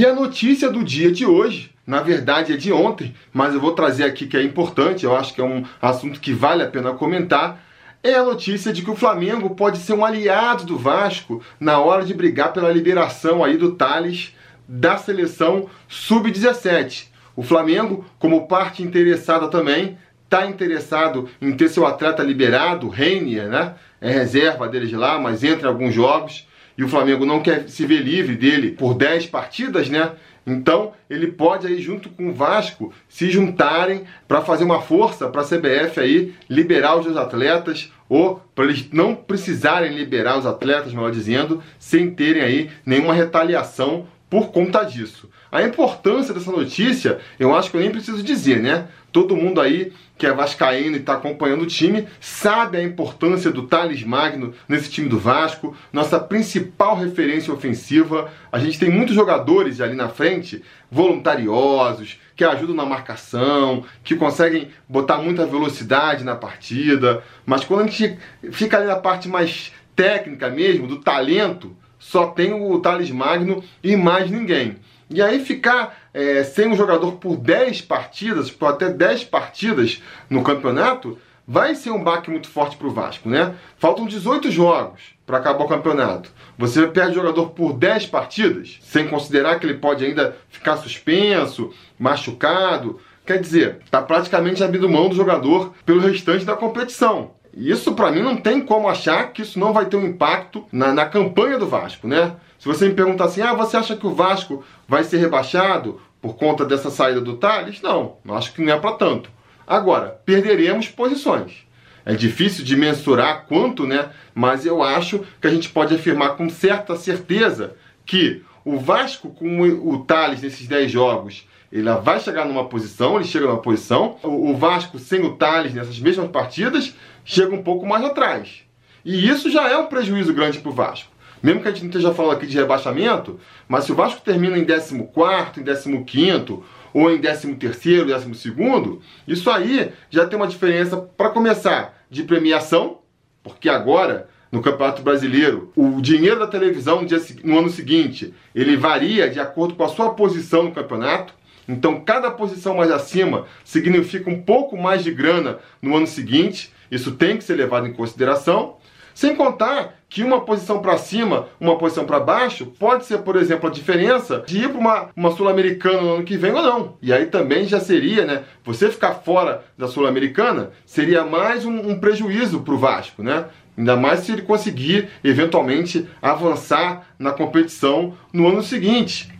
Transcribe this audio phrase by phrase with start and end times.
[0.00, 3.72] E a notícia do dia de hoje, na verdade é de ontem, mas eu vou
[3.72, 6.94] trazer aqui que é importante, eu acho que é um assunto que vale a pena
[6.94, 7.62] comentar,
[8.02, 12.02] é a notícia de que o Flamengo pode ser um aliado do Vasco na hora
[12.02, 14.34] de brigar pela liberação aí do Thales
[14.66, 17.08] da seleção sub-17.
[17.36, 23.74] O Flamengo, como parte interessada também, está interessado em ter seu atleta liberado, Reinier, né?
[24.00, 26.48] É reserva deles lá, mas entra em alguns jogos.
[26.76, 30.12] E o Flamengo não quer se ver livre dele por 10 partidas, né?
[30.46, 35.42] Então, ele pode aí junto com o Vasco se juntarem para fazer uma força para
[35.42, 41.12] a CBF aí liberar os atletas ou para eles não precisarem liberar os atletas, melhor
[41.12, 45.28] dizendo, sem terem aí nenhuma retaliação por conta disso.
[45.50, 48.86] A importância dessa notícia, eu acho que eu nem preciso dizer, né?
[49.10, 53.66] Todo mundo aí que é vascaíno e está acompanhando o time sabe a importância do
[53.66, 58.30] Thales Magno nesse time do Vasco, nossa principal referência ofensiva.
[58.52, 64.68] A gente tem muitos jogadores ali na frente, voluntariosos, que ajudam na marcação, que conseguem
[64.88, 68.16] botar muita velocidade na partida, mas quando a gente
[68.52, 73.94] fica ali na parte mais técnica mesmo, do talento, só tem o Thales Magno e
[73.94, 74.78] mais ninguém.
[75.08, 80.42] E aí ficar é, sem um jogador por 10 partidas, por até 10 partidas no
[80.42, 83.54] campeonato, vai ser um baque muito forte para o Vasco, né?
[83.76, 86.30] Faltam 18 jogos para acabar o campeonato.
[86.56, 93.00] Você perde jogador por 10 partidas, sem considerar que ele pode ainda ficar suspenso, machucado.
[93.26, 97.32] Quer dizer, está praticamente abrindo mão do jogador pelo restante da competição.
[97.52, 100.92] Isso para mim não tem como achar que isso não vai ter um impacto na,
[100.92, 102.36] na campanha do Vasco, né?
[102.58, 106.36] Se você me perguntar assim, ah, você acha que o Vasco vai ser rebaixado por
[106.36, 107.80] conta dessa saída do Thales?
[107.80, 109.30] Não, acho que não é para tanto.
[109.66, 111.66] Agora, perderemos posições.
[112.04, 114.10] É difícil de mensurar quanto, né?
[114.34, 119.60] Mas eu acho que a gente pode afirmar com certa certeza que o Vasco com
[119.62, 124.16] o Thales nesses 10 jogos, ele vai chegar numa posição, ele chega numa posição.
[124.24, 126.94] O Vasco sem o Thales nessas mesmas partidas
[127.24, 128.62] chega um pouco mais atrás.
[129.04, 131.10] E isso já é um prejuízo grande para o Vasco.
[131.42, 134.58] Mesmo que a gente não esteja falando aqui de rebaixamento, mas se o Vasco termina
[134.58, 136.58] em 14, em 15
[136.92, 142.98] ou em 13, 12, isso aí já tem uma diferença para começar de premiação,
[143.42, 147.06] porque agora no Campeonato Brasileiro, o dinheiro da televisão
[147.44, 151.34] no ano seguinte, ele varia de acordo com a sua posição no campeonato.
[151.68, 156.72] Então, cada posição mais acima significa um pouco mais de grana no ano seguinte.
[156.90, 158.76] Isso tem que ser levado em consideração.
[159.20, 163.68] Sem contar que uma posição para cima, uma posição para baixo, pode ser, por exemplo,
[163.68, 166.96] a diferença de ir para uma, uma Sul-Americana no ano que vem ou não.
[167.02, 168.44] E aí também já seria, né?
[168.64, 173.44] Você ficar fora da Sul-Americana seria mais um, um prejuízo para o Vasco, né?
[173.76, 179.30] Ainda mais se ele conseguir eventualmente avançar na competição no ano seguinte.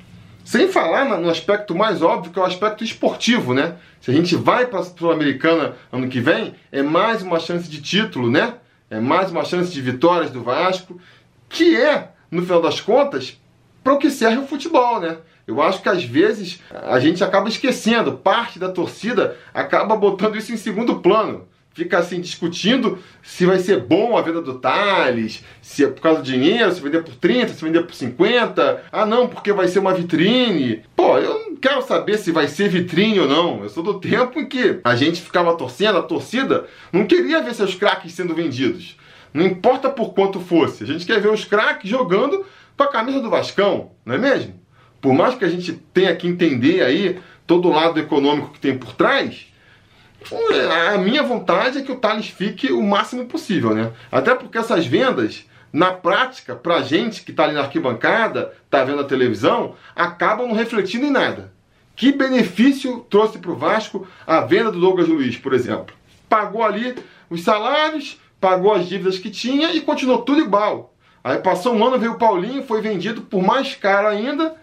[0.45, 3.77] Sem falar no aspecto mais óbvio, que é o aspecto esportivo, né?
[3.99, 7.81] Se a gente vai para a Sul-Americana ano que vem, é mais uma chance de
[7.81, 8.53] título, né?
[8.91, 11.01] É mais uma chance de vitórias do Vasco,
[11.49, 13.41] que é, no final das contas,
[13.83, 15.19] para o que serve o futebol, né?
[15.47, 20.53] Eu acho que às vezes a gente acaba esquecendo, parte da torcida acaba botando isso
[20.53, 25.85] em segundo plano fica assim discutindo se vai ser bom a venda do Thales, se
[25.85, 28.85] é por causa do dinheiro, se vender por 30, se vender por 50.
[28.91, 30.83] Ah, não, porque vai ser uma vitrine.
[30.97, 33.63] Pô, eu não quero saber se vai ser vitrine ou não.
[33.63, 37.55] Eu sou do tempo em que a gente ficava torcendo, a torcida não queria ver
[37.55, 38.97] seus craques sendo vendidos.
[39.33, 40.83] Não importa por quanto fosse.
[40.83, 42.45] A gente quer ver os craques jogando
[42.77, 44.61] com a camisa do Vascão, não é mesmo?
[45.01, 48.77] Por mais que a gente tenha que entender aí todo o lado econômico que tem
[48.77, 49.47] por trás,
[50.93, 53.93] a minha vontade é que o Thales fique o máximo possível, né?
[54.11, 59.01] Até porque essas vendas, na prática, pra gente que tá ali na arquibancada, tá vendo
[59.01, 61.53] a televisão, acabam não refletindo em nada.
[61.97, 65.95] Que benefício trouxe pro Vasco a venda do Douglas Luiz, por exemplo?
[66.29, 66.95] Pagou ali
[67.29, 70.95] os salários, pagou as dívidas que tinha e continuou tudo igual.
[71.23, 74.55] Aí passou um ano, veio o Paulinho, foi vendido por mais caro ainda,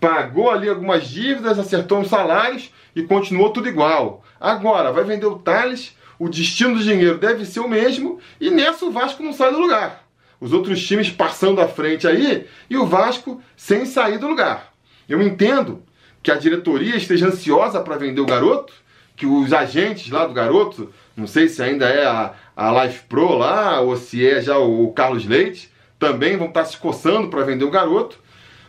[0.00, 4.24] pagou ali algumas dívidas, acertou os salários e continuou tudo igual.
[4.40, 8.84] Agora, vai vender o Thales, o destino do dinheiro deve ser o mesmo, e nessa
[8.84, 10.04] o Vasco não sai do lugar.
[10.40, 14.72] Os outros times passando à frente aí e o Vasco sem sair do lugar.
[15.08, 15.82] Eu entendo
[16.22, 18.72] que a diretoria esteja ansiosa para vender o garoto,
[19.16, 23.36] que os agentes lá do garoto, não sei se ainda é a, a Life Pro
[23.36, 27.64] lá ou se é já o Carlos Leite, também vão estar se coçando para vender
[27.64, 28.18] o garoto.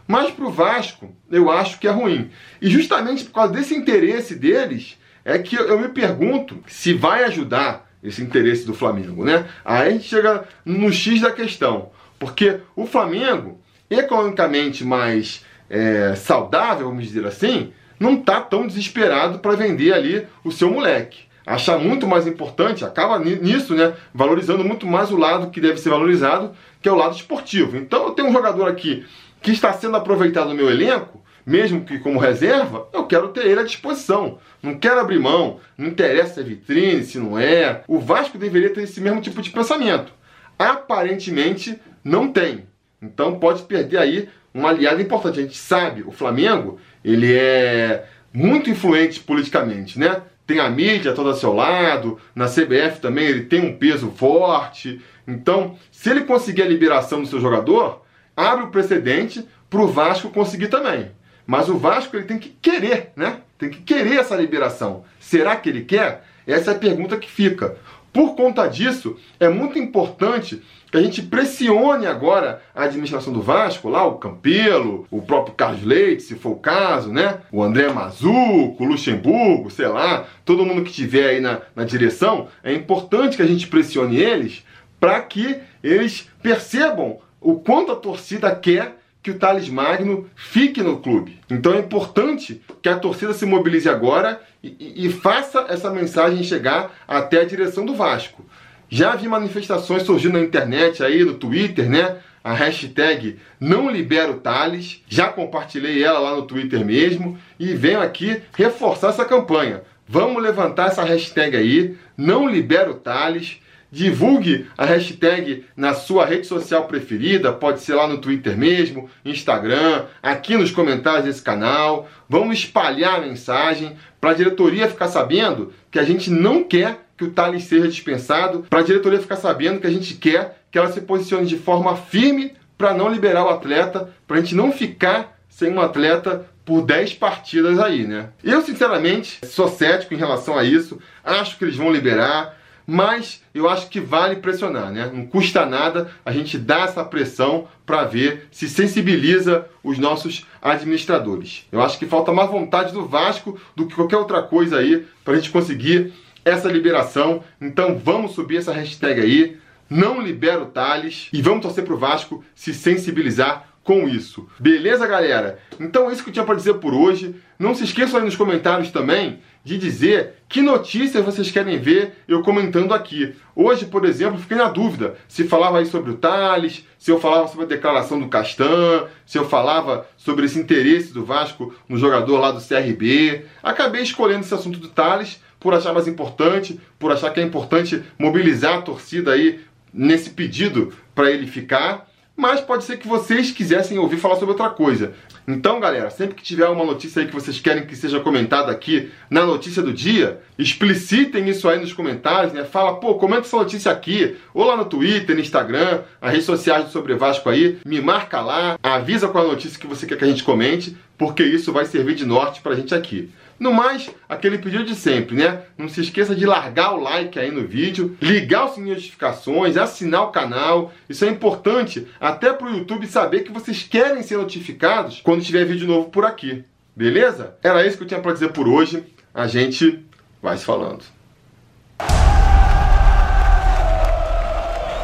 [0.07, 2.31] Mas para o Vasco, eu acho que é ruim.
[2.59, 7.89] E justamente por causa desse interesse deles, é que eu me pergunto se vai ajudar
[8.03, 9.45] esse interesse do Flamengo, né?
[9.63, 11.89] Aí a gente chega no X da questão.
[12.17, 19.55] Porque o Flamengo, economicamente mais é, saudável, vamos dizer assim, não está tão desesperado para
[19.55, 21.29] vender ali o seu moleque.
[21.45, 23.93] Achar muito mais importante, acaba nisso, né?
[24.13, 26.51] Valorizando muito mais o lado que deve ser valorizado,
[26.81, 27.75] que é o lado esportivo.
[27.75, 29.05] Então eu tenho um jogador aqui
[29.41, 31.18] que está sendo aproveitado no meu elenco,
[31.49, 34.37] mesmo que como reserva, eu quero ter ele à disposição.
[34.61, 37.83] Não quero abrir mão, não interessa se é vitrine, se não é.
[37.87, 40.13] O Vasco deveria ter esse mesmo tipo de pensamento.
[40.59, 42.67] Aparentemente não tem.
[43.01, 45.39] Então pode perder aí um aliado importante.
[45.39, 50.21] A gente sabe, o Flamengo, ele é muito influente politicamente, né?
[50.45, 55.01] Tem a mídia toda ao seu lado, na CBF também ele tem um peso forte.
[55.27, 58.03] Então, se ele conseguir a liberação do seu jogador,
[58.37, 61.11] abre o precedente para o Vasco conseguir também.
[61.49, 63.39] Mas o Vasco ele tem que querer, né?
[63.57, 65.03] Tem que querer essa liberação.
[65.19, 66.23] Será que ele quer?
[66.45, 67.75] Essa é a pergunta que fica.
[68.13, 70.61] Por conta disso, é muito importante
[70.91, 75.83] que a gente pressione agora a administração do Vasco, lá o Campelo, o próprio Carlos
[75.83, 77.39] Leite, se for o caso, né?
[77.51, 82.47] O André Mazuco, o Luxemburgo, sei lá, todo mundo que estiver aí na, na direção,
[82.63, 84.63] é importante que a gente pressione eles
[84.99, 90.99] para que eles percebam o quanto a torcida quer que o Thales Magno fique no
[90.99, 91.39] clube.
[91.49, 96.91] Então é importante que a torcida se mobilize agora e, e, faça essa mensagem chegar
[97.07, 98.45] até a direção do Vasco.
[98.89, 102.17] Já vi manifestações surgindo na internet aí, no Twitter, né?
[102.43, 105.03] A hashtag não libera o Thales.
[105.07, 107.37] Já compartilhei ela lá no Twitter mesmo.
[107.59, 109.83] E venho aqui reforçar essa campanha.
[110.07, 113.59] Vamos levantar essa hashtag aí, não libera o Thales.
[113.91, 120.05] Divulgue a hashtag na sua rede social preferida, pode ser lá no Twitter mesmo, Instagram,
[120.21, 122.07] aqui nos comentários desse canal.
[122.27, 127.25] Vamos espalhar a mensagem para a diretoria ficar sabendo que a gente não quer que
[127.25, 130.91] o Thales seja dispensado, para a diretoria ficar sabendo que a gente quer que ela
[130.91, 135.37] se posicione de forma firme para não liberar o atleta, para a gente não ficar
[135.49, 138.29] sem um atleta por 10 partidas aí, né?
[138.41, 142.57] Eu, sinceramente, sou cético em relação a isso, acho que eles vão liberar
[142.89, 145.09] mas eu acho que vale pressionar, né?
[145.13, 151.67] Não custa nada a gente dar essa pressão para ver se sensibiliza os nossos administradores.
[151.71, 155.33] Eu acho que falta mais vontade do Vasco do que qualquer outra coisa aí para
[155.33, 156.11] a gente conseguir
[156.43, 157.43] essa liberação.
[157.61, 159.57] Então vamos subir essa hashtag aí,
[159.87, 164.47] não libera o Thales e vamos torcer pro Vasco se sensibilizar com isso.
[164.59, 165.57] Beleza, galera?
[165.79, 167.33] Então é isso que eu tinha para dizer por hoje.
[167.57, 172.43] Não se esqueçam aí nos comentários também de dizer que notícias vocês querem ver eu
[172.43, 173.33] comentando aqui.
[173.55, 177.47] Hoje, por exemplo, fiquei na dúvida se falava aí sobre o Thales, se eu falava
[177.47, 182.37] sobre a declaração do Castan, se eu falava sobre esse interesse do Vasco no jogador
[182.37, 183.45] lá do CRB.
[183.63, 188.03] Acabei escolhendo esse assunto do Thales por achar mais importante, por achar que é importante
[188.19, 189.61] mobilizar a torcida aí
[189.91, 192.07] nesse pedido para ele ficar
[192.39, 195.13] mas pode ser que vocês quisessem ouvir falar sobre outra coisa.
[195.45, 199.11] Então, galera, sempre que tiver uma notícia aí que vocês querem que seja comentada aqui
[199.29, 202.63] na notícia do dia, explicitem isso aí nos comentários, né?
[202.63, 206.85] Fala, pô, comenta essa notícia aqui, ou lá no Twitter, no Instagram, as redes sociais
[206.85, 210.17] do Sobre Vasco aí, me marca lá, avisa qual é a notícia que você quer
[210.17, 213.29] que a gente comente, porque isso vai servir de norte pra gente aqui.
[213.59, 215.63] No mais, aquele pedido de sempre, né?
[215.77, 219.75] Não se esqueça de largar o like aí no vídeo, ligar o sininho de notificações,
[219.75, 220.93] assinar o canal.
[221.09, 225.65] Isso é importante até para o YouTube saber que vocês querem ser notificados quando tiver
[225.65, 226.63] vídeo novo por aqui.
[226.95, 227.55] Beleza?
[227.61, 229.03] Era isso que eu tinha para dizer por hoje.
[229.33, 230.05] A gente
[230.41, 231.03] vai se falando.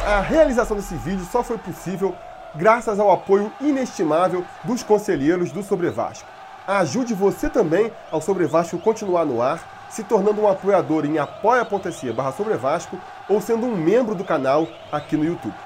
[0.06, 2.14] A realização desse vídeo só foi possível
[2.54, 6.35] graças ao apoio inestimável dos conselheiros do Sobre Vasco.
[6.66, 12.12] Ajude você também ao Sobre Vasco continuar no ar, se tornando um apoiador em apoia.se
[12.12, 12.34] barra
[13.28, 15.65] ou sendo um membro do canal aqui no YouTube.